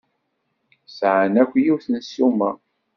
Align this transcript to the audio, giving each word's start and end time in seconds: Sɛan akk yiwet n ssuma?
Sɛan 0.97 1.35
akk 1.41 1.51
yiwet 1.63 1.85
n 1.89 1.95
ssuma? 2.05 2.51